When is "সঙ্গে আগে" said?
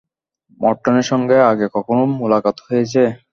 1.11-1.67